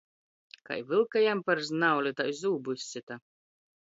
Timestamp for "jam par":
1.25-1.63